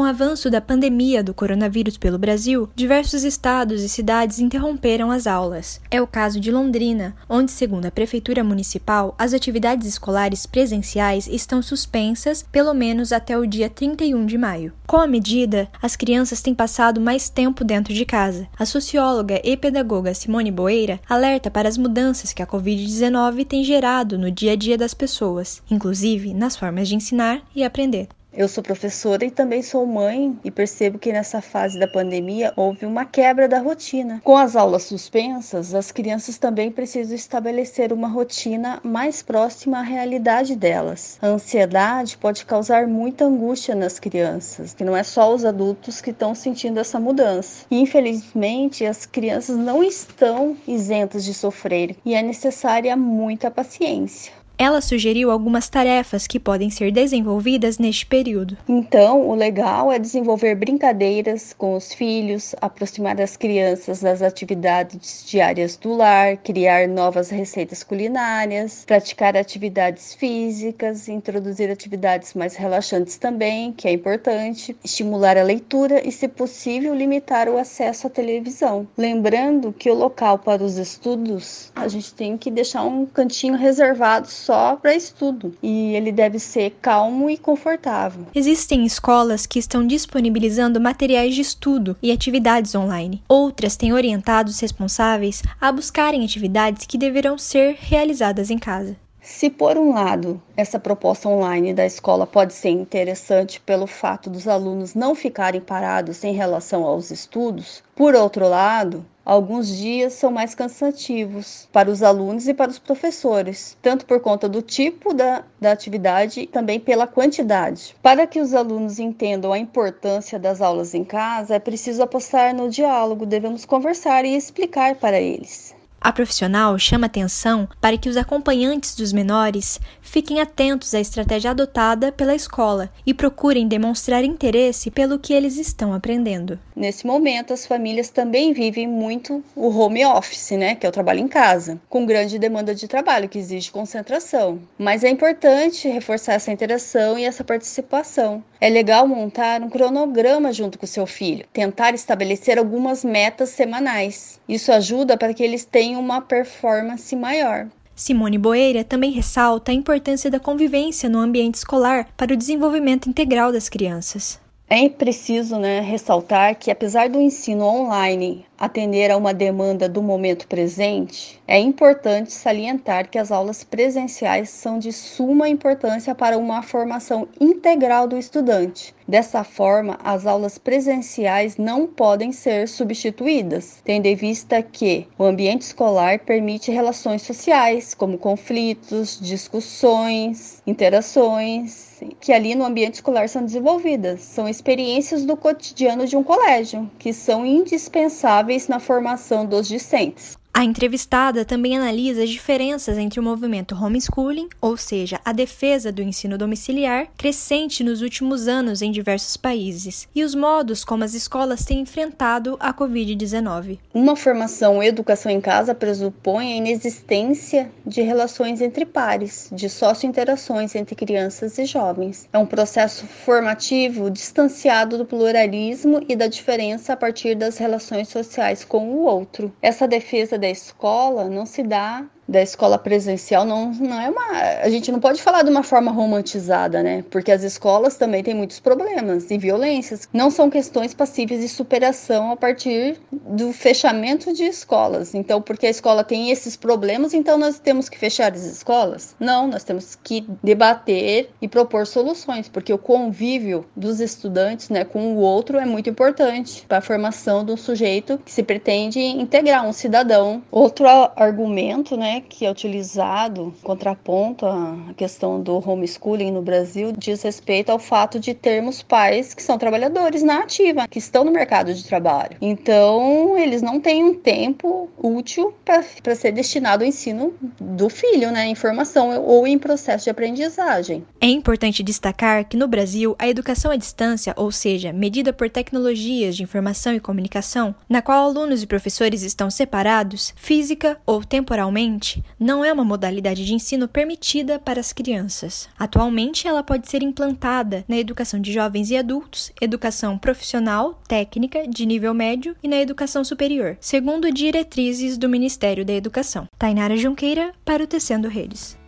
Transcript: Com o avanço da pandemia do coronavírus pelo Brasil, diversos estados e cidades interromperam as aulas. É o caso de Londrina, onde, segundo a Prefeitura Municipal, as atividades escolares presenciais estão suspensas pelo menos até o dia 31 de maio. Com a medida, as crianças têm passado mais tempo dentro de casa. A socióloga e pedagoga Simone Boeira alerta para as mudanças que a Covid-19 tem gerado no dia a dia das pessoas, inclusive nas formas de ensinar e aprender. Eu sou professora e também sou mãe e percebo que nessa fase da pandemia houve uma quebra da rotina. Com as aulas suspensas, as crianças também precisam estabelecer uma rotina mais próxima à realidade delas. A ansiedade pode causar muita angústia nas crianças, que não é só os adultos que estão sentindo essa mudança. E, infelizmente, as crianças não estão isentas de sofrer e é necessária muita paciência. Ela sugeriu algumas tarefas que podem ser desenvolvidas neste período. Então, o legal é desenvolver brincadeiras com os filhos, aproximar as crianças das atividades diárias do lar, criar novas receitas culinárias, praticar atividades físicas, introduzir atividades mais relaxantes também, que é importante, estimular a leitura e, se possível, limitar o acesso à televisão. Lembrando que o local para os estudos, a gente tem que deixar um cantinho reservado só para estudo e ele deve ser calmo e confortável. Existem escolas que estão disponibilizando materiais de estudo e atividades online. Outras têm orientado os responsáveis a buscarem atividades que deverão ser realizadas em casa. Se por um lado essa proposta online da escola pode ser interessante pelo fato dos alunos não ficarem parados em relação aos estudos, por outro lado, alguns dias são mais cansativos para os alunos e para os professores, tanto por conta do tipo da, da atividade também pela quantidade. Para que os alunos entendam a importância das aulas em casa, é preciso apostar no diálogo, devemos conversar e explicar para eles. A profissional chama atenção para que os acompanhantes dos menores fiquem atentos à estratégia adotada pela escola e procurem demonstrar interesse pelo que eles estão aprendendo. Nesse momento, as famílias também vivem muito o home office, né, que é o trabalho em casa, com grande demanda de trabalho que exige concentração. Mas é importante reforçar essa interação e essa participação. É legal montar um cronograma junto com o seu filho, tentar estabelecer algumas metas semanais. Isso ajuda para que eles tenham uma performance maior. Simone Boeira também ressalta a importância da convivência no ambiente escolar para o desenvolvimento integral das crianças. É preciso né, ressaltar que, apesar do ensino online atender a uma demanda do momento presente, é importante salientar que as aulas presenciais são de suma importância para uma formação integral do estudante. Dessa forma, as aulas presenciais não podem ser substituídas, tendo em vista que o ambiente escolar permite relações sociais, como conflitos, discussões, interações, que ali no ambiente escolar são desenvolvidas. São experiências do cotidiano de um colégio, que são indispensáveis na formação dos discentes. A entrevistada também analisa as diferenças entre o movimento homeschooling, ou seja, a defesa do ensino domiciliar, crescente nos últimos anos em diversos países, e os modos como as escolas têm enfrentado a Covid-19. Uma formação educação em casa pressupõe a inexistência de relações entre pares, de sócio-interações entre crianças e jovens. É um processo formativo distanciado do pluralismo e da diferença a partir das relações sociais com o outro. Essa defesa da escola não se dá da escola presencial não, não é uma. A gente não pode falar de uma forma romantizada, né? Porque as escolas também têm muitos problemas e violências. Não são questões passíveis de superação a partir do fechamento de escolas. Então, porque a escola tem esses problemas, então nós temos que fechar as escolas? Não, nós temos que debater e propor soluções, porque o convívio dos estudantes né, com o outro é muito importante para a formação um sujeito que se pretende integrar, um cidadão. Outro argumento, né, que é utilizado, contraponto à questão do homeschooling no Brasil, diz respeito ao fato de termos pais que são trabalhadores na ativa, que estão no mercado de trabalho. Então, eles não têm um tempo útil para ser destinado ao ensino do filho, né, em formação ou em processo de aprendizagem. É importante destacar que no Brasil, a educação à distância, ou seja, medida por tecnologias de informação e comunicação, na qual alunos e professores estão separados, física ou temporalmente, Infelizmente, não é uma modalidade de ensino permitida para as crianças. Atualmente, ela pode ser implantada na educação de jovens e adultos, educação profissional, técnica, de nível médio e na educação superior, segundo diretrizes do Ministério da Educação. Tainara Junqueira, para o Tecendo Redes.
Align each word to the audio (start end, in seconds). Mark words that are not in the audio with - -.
Com 0.00 0.04
o 0.04 0.08
avanço 0.08 0.48
da 0.48 0.62
pandemia 0.62 1.22
do 1.22 1.34
coronavírus 1.34 1.98
pelo 1.98 2.18
Brasil, 2.18 2.70
diversos 2.74 3.22
estados 3.22 3.82
e 3.82 3.88
cidades 3.88 4.38
interromperam 4.38 5.10
as 5.10 5.26
aulas. 5.26 5.78
É 5.90 6.00
o 6.00 6.06
caso 6.06 6.40
de 6.40 6.50
Londrina, 6.50 7.14
onde, 7.28 7.50
segundo 7.50 7.84
a 7.84 7.90
Prefeitura 7.90 8.42
Municipal, 8.42 9.14
as 9.18 9.34
atividades 9.34 9.86
escolares 9.86 10.46
presenciais 10.46 11.26
estão 11.26 11.60
suspensas 11.60 12.42
pelo 12.50 12.72
menos 12.72 13.12
até 13.12 13.36
o 13.36 13.44
dia 13.46 13.68
31 13.68 14.24
de 14.24 14.38
maio. 14.38 14.72
Com 14.86 14.96
a 14.96 15.06
medida, 15.06 15.68
as 15.82 15.96
crianças 15.96 16.40
têm 16.40 16.54
passado 16.54 16.98
mais 16.98 17.28
tempo 17.28 17.62
dentro 17.62 17.92
de 17.92 18.06
casa. 18.06 18.48
A 18.58 18.64
socióloga 18.64 19.38
e 19.44 19.54
pedagoga 19.54 20.14
Simone 20.14 20.50
Boeira 20.50 20.98
alerta 21.06 21.50
para 21.50 21.68
as 21.68 21.76
mudanças 21.76 22.32
que 22.32 22.42
a 22.42 22.46
Covid-19 22.46 23.46
tem 23.46 23.62
gerado 23.62 24.16
no 24.16 24.30
dia 24.30 24.52
a 24.52 24.56
dia 24.56 24.78
das 24.78 24.94
pessoas, 24.94 25.62
inclusive 25.70 26.32
nas 26.32 26.56
formas 26.56 26.88
de 26.88 26.94
ensinar 26.94 27.42
e 27.54 27.62
aprender. 27.62 28.08
Eu 28.32 28.46
sou 28.46 28.62
professora 28.62 29.24
e 29.24 29.30
também 29.30 29.60
sou 29.60 29.84
mãe 29.84 30.38
e 30.44 30.52
percebo 30.52 31.00
que 31.00 31.12
nessa 31.12 31.40
fase 31.40 31.78
da 31.80 31.88
pandemia 31.88 32.52
houve 32.54 32.86
uma 32.86 33.04
quebra 33.04 33.48
da 33.48 33.58
rotina. 33.58 34.20
Com 34.22 34.36
as 34.36 34.54
aulas 34.54 34.84
suspensas, 34.84 35.74
as 35.74 35.90
crianças 35.90 36.38
também 36.38 36.70
precisam 36.70 37.16
estabelecer 37.16 37.92
uma 37.92 38.06
rotina 38.06 38.80
mais 38.84 39.20
próxima 39.20 39.80
à 39.80 39.82
realidade 39.82 40.54
delas. 40.54 41.18
A 41.20 41.26
ansiedade 41.26 42.16
pode 42.18 42.46
causar 42.46 42.86
muita 42.86 43.24
angústia 43.24 43.74
nas 43.74 43.98
crianças, 43.98 44.74
que 44.74 44.84
não 44.84 44.96
é 44.96 45.02
só 45.02 45.34
os 45.34 45.44
adultos 45.44 46.00
que 46.00 46.10
estão 46.10 46.32
sentindo 46.32 46.78
essa 46.78 47.00
mudança. 47.00 47.66
E, 47.68 47.80
infelizmente, 47.80 48.86
as 48.86 49.06
crianças 49.06 49.56
não 49.56 49.82
estão 49.82 50.56
isentas 50.68 51.24
de 51.24 51.34
sofrer 51.34 51.96
e 52.04 52.14
é 52.14 52.22
necessária 52.22 52.96
muita 52.96 53.50
paciência. 53.50 54.39
Ela 54.62 54.82
sugeriu 54.82 55.30
algumas 55.30 55.70
tarefas 55.70 56.26
que 56.26 56.38
podem 56.38 56.68
ser 56.68 56.92
desenvolvidas 56.92 57.78
neste 57.78 58.04
período. 58.04 58.58
Então, 58.68 59.26
o 59.26 59.34
legal 59.34 59.90
é 59.90 59.98
desenvolver 59.98 60.54
brincadeiras 60.54 61.54
com 61.56 61.74
os 61.74 61.94
filhos, 61.94 62.54
aproximar 62.60 63.18
as 63.22 63.38
crianças 63.38 64.02
das 64.02 64.20
atividades 64.20 65.24
diárias 65.26 65.78
do 65.78 65.94
lar, 65.94 66.36
criar 66.36 66.86
novas 66.86 67.30
receitas 67.30 67.82
culinárias, 67.82 68.84
praticar 68.86 69.34
atividades 69.34 70.12
físicas, 70.12 71.08
introduzir 71.08 71.70
atividades 71.70 72.34
mais 72.34 72.54
relaxantes 72.54 73.16
também, 73.16 73.72
que 73.72 73.88
é 73.88 73.92
importante, 73.92 74.76
estimular 74.84 75.38
a 75.38 75.42
leitura 75.42 76.06
e, 76.06 76.12
se 76.12 76.28
possível, 76.28 76.94
limitar 76.94 77.48
o 77.48 77.56
acesso 77.56 78.08
à 78.08 78.10
televisão. 78.10 78.86
Lembrando 78.94 79.72
que 79.72 79.90
o 79.90 79.94
local 79.94 80.38
para 80.38 80.62
os 80.62 80.76
estudos, 80.76 81.72
a 81.74 81.88
gente 81.88 82.12
tem 82.12 82.36
que 82.36 82.50
deixar 82.50 82.82
um 82.82 83.06
cantinho 83.06 83.56
reservado 83.56 84.28
só 84.28 84.49
para 84.80 84.94
estudo 84.94 85.54
e 85.62 85.94
ele 85.94 86.10
deve 86.10 86.38
ser 86.38 86.76
calmo 86.82 87.30
e 87.30 87.36
confortável. 87.36 88.26
Existem 88.34 88.84
escolas 88.84 89.46
que 89.46 89.58
estão 89.58 89.86
disponibilizando 89.86 90.80
materiais 90.80 91.34
de 91.34 91.40
estudo 91.40 91.96
e 92.02 92.10
atividades 92.10 92.74
online. 92.74 93.22
Outras 93.28 93.76
têm 93.76 93.92
orientado 93.92 94.50
os 94.50 94.58
responsáveis 94.58 95.42
a 95.60 95.70
buscarem 95.70 96.24
atividades 96.24 96.86
que 96.86 96.98
deverão 96.98 97.38
ser 97.38 97.76
realizadas 97.80 98.50
em 98.50 98.58
casa. 98.58 98.96
Se 99.22 99.50
por 99.50 99.76
um 99.76 99.92
lado 99.92 100.42
essa 100.56 100.78
proposta 100.78 101.28
online 101.28 101.74
da 101.74 101.84
escola 101.84 102.26
pode 102.26 102.54
ser 102.54 102.70
interessante 102.70 103.60
pelo 103.60 103.86
fato 103.86 104.30
dos 104.30 104.48
alunos 104.48 104.94
não 104.94 105.14
ficarem 105.14 105.60
parados 105.60 106.24
em 106.24 106.32
relação 106.32 106.84
aos 106.84 107.10
estudos, 107.10 107.82
por 107.94 108.14
outro 108.14 108.48
lado, 108.48 109.04
alguns 109.24 109.68
dias 109.68 110.14
são 110.14 110.30
mais 110.30 110.54
cansativos 110.54 111.68
para 111.72 111.90
os 111.90 112.02
alunos 112.02 112.48
e 112.48 112.54
para 112.54 112.70
os 112.70 112.78
professores, 112.78 113.76
tanto 113.82 114.06
por 114.06 114.20
conta 114.20 114.48
do 114.48 114.62
tipo 114.62 115.12
da, 115.14 115.44
da 115.60 115.72
atividade 115.72 116.46
também 116.46 116.80
pela 116.80 117.06
quantidade. 117.06 117.96
Para 118.02 118.26
que 118.26 118.40
os 118.40 118.54
alunos 118.54 118.98
entendam 118.98 119.52
a 119.52 119.58
importância 119.58 120.38
das 120.38 120.60
aulas 120.60 120.94
em 120.94 121.04
casa, 121.04 121.54
é 121.54 121.58
preciso 121.58 122.02
apostar 122.02 122.54
no 122.54 122.68
diálogo, 122.68 123.26
devemos 123.26 123.64
conversar 123.64 124.24
e 124.24 124.36
explicar 124.36 124.96
para 124.96 125.20
eles. 125.20 125.74
A 126.02 126.12
profissional 126.12 126.78
chama 126.78 127.06
atenção 127.06 127.68
para 127.78 127.98
que 127.98 128.08
os 128.08 128.16
acompanhantes 128.16 128.94
dos 128.94 129.12
menores 129.12 129.78
fiquem 130.00 130.40
atentos 130.40 130.94
à 130.94 131.00
estratégia 131.00 131.50
adotada 131.50 132.10
pela 132.10 132.34
escola 132.34 132.88
e 133.04 133.12
procurem 133.12 133.68
demonstrar 133.68 134.24
interesse 134.24 134.90
pelo 134.90 135.18
que 135.18 135.34
eles 135.34 135.58
estão 135.58 135.92
aprendendo. 135.92 136.58
Nesse 136.74 137.06
momento, 137.06 137.52
as 137.52 137.66
famílias 137.66 138.08
também 138.08 138.54
vivem 138.54 138.88
muito 138.88 139.44
o 139.54 139.68
home 139.68 140.04
office, 140.06 140.52
né, 140.52 140.74
que 140.74 140.86
é 140.86 140.88
o 140.88 140.92
trabalho 140.92 141.20
em 141.20 141.28
casa, 141.28 141.78
com 141.86 142.06
grande 142.06 142.38
demanda 142.38 142.74
de 142.74 142.88
trabalho 142.88 143.28
que 143.28 143.38
exige 143.38 143.70
concentração. 143.70 144.58
Mas 144.78 145.04
é 145.04 145.10
importante 145.10 145.86
reforçar 145.86 146.32
essa 146.32 146.50
interação 146.50 147.18
e 147.18 147.24
essa 147.24 147.44
participação. 147.44 148.42
É 148.58 148.70
legal 148.70 149.06
montar 149.06 149.62
um 149.62 149.68
cronograma 149.68 150.52
junto 150.52 150.78
com 150.78 150.84
o 150.84 150.88
seu 150.88 151.06
filho, 151.06 151.46
tentar 151.52 151.94
estabelecer 151.94 152.58
algumas 152.58 153.04
metas 153.04 153.50
semanais. 153.50 154.40
Isso 154.48 154.72
ajuda 154.72 155.16
para 155.16 155.32
que 155.34 155.42
eles 155.42 155.64
tenham 155.64 155.89
uma 155.96 156.20
performance 156.20 157.14
maior. 157.14 157.68
Simone 157.94 158.38
Boeira 158.38 158.82
também 158.82 159.10
ressalta 159.10 159.72
a 159.72 159.74
importância 159.74 160.30
da 160.30 160.40
convivência 160.40 161.08
no 161.08 161.18
ambiente 161.18 161.56
escolar 161.56 162.08
para 162.16 162.32
o 162.32 162.36
desenvolvimento 162.36 163.08
integral 163.08 163.52
das 163.52 163.68
crianças. 163.68 164.40
É 164.68 164.88
preciso 164.88 165.58
né, 165.58 165.80
ressaltar 165.80 166.54
que, 166.54 166.70
apesar 166.70 167.08
do 167.08 167.20
ensino 167.20 167.64
online 167.64 168.46
atender 168.60 169.10
a 169.10 169.16
uma 169.16 169.32
demanda 169.32 169.88
do 169.88 170.02
momento 170.02 170.46
presente, 170.46 171.40
é 171.48 171.58
importante 171.58 172.30
salientar 172.30 173.08
que 173.08 173.18
as 173.18 173.32
aulas 173.32 173.64
presenciais 173.64 174.50
são 174.50 174.78
de 174.78 174.92
suma 174.92 175.48
importância 175.48 176.14
para 176.14 176.36
uma 176.36 176.62
formação 176.62 177.26
integral 177.40 178.06
do 178.06 178.18
estudante. 178.18 178.94
Dessa 179.08 179.42
forma, 179.42 179.98
as 180.04 180.24
aulas 180.24 180.56
presenciais 180.56 181.56
não 181.56 181.84
podem 181.86 182.30
ser 182.30 182.68
substituídas, 182.68 183.80
tendo 183.84 184.06
em 184.06 184.14
vista 184.14 184.62
que 184.62 185.08
o 185.18 185.24
ambiente 185.24 185.62
escolar 185.62 186.20
permite 186.20 186.70
relações 186.70 187.22
sociais, 187.22 187.92
como 187.92 188.18
conflitos, 188.18 189.18
discussões, 189.20 190.62
interações, 190.64 192.00
que 192.20 192.32
ali 192.32 192.54
no 192.54 192.64
ambiente 192.64 192.94
escolar 192.94 193.28
são 193.28 193.44
desenvolvidas. 193.44 194.20
São 194.22 194.48
experiências 194.48 195.24
do 195.24 195.36
cotidiano 195.36 196.06
de 196.06 196.16
um 196.16 196.22
colégio, 196.22 196.88
que 196.98 197.12
são 197.12 197.44
indispensáveis 197.44 198.49
na 198.68 198.80
formação 198.80 199.46
dos 199.46 199.68
discentes. 199.68 200.39
A 200.52 200.64
entrevistada 200.64 201.44
também 201.44 201.76
analisa 201.76 202.24
as 202.24 202.28
diferenças 202.28 202.98
entre 202.98 203.20
o 203.20 203.22
movimento 203.22 203.74
homeschooling, 203.74 204.48
ou 204.60 204.76
seja, 204.76 205.20
a 205.24 205.32
defesa 205.32 205.92
do 205.92 206.02
ensino 206.02 206.36
domiciliar, 206.36 207.06
crescente 207.16 207.84
nos 207.84 208.02
últimos 208.02 208.48
anos 208.48 208.82
em 208.82 208.90
diversos 208.90 209.36
países, 209.36 210.08
e 210.14 210.24
os 210.24 210.34
modos 210.34 210.84
como 210.84 211.04
as 211.04 211.14
escolas 211.14 211.64
têm 211.64 211.80
enfrentado 211.80 212.56
a 212.58 212.74
Covid-19. 212.74 213.78
Uma 213.94 214.16
formação 214.16 214.82
educação 214.82 215.30
em 215.30 215.40
casa 215.40 215.74
pressupõe 215.74 216.52
a 216.52 216.56
inexistência 216.56 217.70
de 217.86 218.02
relações 218.02 218.60
entre 218.60 218.84
pares, 218.84 219.48
de 219.52 219.68
sócio-interações 219.68 220.74
entre 220.74 220.96
crianças 220.96 221.58
e 221.58 221.64
jovens. 221.64 222.28
É 222.32 222.38
um 222.38 222.44
processo 222.44 223.06
formativo 223.06 224.10
distanciado 224.10 224.98
do 224.98 225.06
pluralismo 225.06 226.04
e 226.08 226.16
da 226.16 226.26
diferença 226.26 226.92
a 226.92 226.96
partir 226.96 227.36
das 227.36 227.56
relações 227.56 228.08
sociais 228.08 228.64
com 228.64 228.90
o 228.90 229.04
outro. 229.04 229.52
Essa 229.62 229.86
defesa 229.86 230.39
da 230.40 230.48
escola 230.48 231.28
não 231.28 231.46
se 231.46 231.62
dá 231.62 232.04
da 232.30 232.40
escola 232.40 232.78
presencial 232.78 233.44
não, 233.44 233.72
não 233.72 234.00
é 234.00 234.08
uma. 234.08 234.30
A 234.62 234.70
gente 234.70 234.92
não 234.92 235.00
pode 235.00 235.20
falar 235.20 235.42
de 235.42 235.50
uma 235.50 235.64
forma 235.64 235.90
romantizada, 235.90 236.82
né? 236.82 237.04
Porque 237.10 237.32
as 237.32 237.42
escolas 237.42 237.96
também 237.96 238.22
têm 238.22 238.34
muitos 238.34 238.60
problemas 238.60 239.30
e 239.30 239.36
violências. 239.36 240.08
Não 240.12 240.30
são 240.30 240.48
questões 240.48 240.94
passíveis 240.94 241.40
de 241.40 241.48
superação 241.48 242.30
a 242.30 242.36
partir 242.36 243.00
do 243.10 243.52
fechamento 243.52 244.32
de 244.32 244.44
escolas. 244.44 245.14
Então, 245.14 245.42
porque 245.42 245.66
a 245.66 245.70
escola 245.70 246.04
tem 246.04 246.30
esses 246.30 246.56
problemas, 246.56 247.12
então 247.12 247.36
nós 247.36 247.58
temos 247.58 247.88
que 247.88 247.98
fechar 247.98 248.32
as 248.32 248.44
escolas? 248.44 249.16
Não, 249.18 249.48
nós 249.48 249.64
temos 249.64 249.96
que 249.96 250.24
debater 250.42 251.30
e 251.42 251.48
propor 251.48 251.86
soluções, 251.86 252.48
porque 252.48 252.72
o 252.72 252.78
convívio 252.78 253.66
dos 253.74 254.00
estudantes 254.00 254.68
né, 254.68 254.84
com 254.84 255.14
o 255.14 255.18
outro 255.18 255.58
é 255.58 255.66
muito 255.66 255.90
importante 255.90 256.64
para 256.68 256.78
a 256.78 256.82
formação 256.82 257.44
um 257.50 257.56
sujeito 257.56 258.18
que 258.18 258.30
se 258.30 258.42
pretende 258.42 259.00
integrar, 259.00 259.66
um 259.66 259.72
cidadão. 259.72 260.42
Outro 260.50 260.86
argumento, 261.16 261.96
né, 261.96 262.19
que 262.28 262.46
é 262.46 262.50
utilizado, 262.50 263.54
contraponto 263.62 264.46
à 264.46 264.76
questão 264.96 265.42
do 265.42 265.56
homeschooling 265.56 266.30
no 266.30 266.42
Brasil, 266.42 266.92
diz 266.96 267.22
respeito 267.22 267.70
ao 267.70 267.78
fato 267.78 268.18
de 268.18 268.34
termos 268.34 268.82
pais 268.82 269.34
que 269.34 269.42
são 269.42 269.58
trabalhadores 269.58 270.22
na 270.22 270.40
ativa, 270.40 270.86
que 270.88 270.98
estão 270.98 271.24
no 271.24 271.30
mercado 271.30 271.72
de 271.74 271.84
trabalho. 271.84 272.36
Então, 272.40 273.36
eles 273.38 273.62
não 273.62 273.80
têm 273.80 274.04
um 274.04 274.14
tempo 274.14 274.88
útil 274.96 275.54
para 275.64 276.14
ser 276.14 276.32
destinado 276.32 276.84
ao 276.84 276.88
ensino 276.88 277.34
do 277.60 277.88
filho, 277.88 278.30
né, 278.30 278.46
em 278.46 278.54
formação 278.54 279.20
ou 279.24 279.46
em 279.46 279.58
processo 279.58 280.04
de 280.04 280.10
aprendizagem. 280.10 281.04
É 281.20 281.26
importante 281.26 281.82
destacar 281.82 282.48
que 282.48 282.56
no 282.56 282.68
Brasil, 282.68 283.14
a 283.18 283.28
educação 283.28 283.70
à 283.70 283.76
distância, 283.76 284.34
ou 284.36 284.50
seja, 284.50 284.92
medida 284.92 285.32
por 285.32 285.48
tecnologias 285.48 286.36
de 286.36 286.42
informação 286.42 286.94
e 286.94 287.00
comunicação, 287.00 287.74
na 287.88 288.02
qual 288.02 288.24
alunos 288.24 288.62
e 288.62 288.66
professores 288.66 289.22
estão 289.22 289.50
separados, 289.50 290.32
física 290.36 290.98
ou 291.06 291.24
temporalmente, 291.24 291.99
Infelizmente, 292.00 292.24
não 292.38 292.64
é 292.64 292.72
uma 292.72 292.84
modalidade 292.84 293.44
de 293.44 293.54
ensino 293.54 293.86
permitida 293.86 294.58
para 294.58 294.80
as 294.80 294.92
crianças. 294.92 295.68
Atualmente, 295.78 296.48
ela 296.48 296.62
pode 296.62 296.88
ser 296.88 297.02
implantada 297.02 297.84
na 297.86 297.98
educação 297.98 298.40
de 298.40 298.52
jovens 298.52 298.90
e 298.90 298.96
adultos, 298.96 299.52
educação 299.60 300.16
profissional, 300.18 301.00
técnica, 301.06 301.68
de 301.68 301.84
nível 301.84 302.14
médio 302.14 302.56
e 302.62 302.68
na 302.68 302.80
educação 302.80 303.22
superior, 303.22 303.76
segundo 303.80 304.32
diretrizes 304.32 305.18
do 305.18 305.28
Ministério 305.28 305.84
da 305.84 305.92
Educação. 305.92 306.48
Tainara 306.58 306.96
Junqueira, 306.96 307.52
para 307.64 307.84
o 307.84 307.86
Tecendo 307.86 308.28
Redes. 308.28 308.79